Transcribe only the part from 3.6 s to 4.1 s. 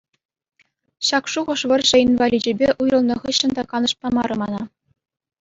та канӑҫ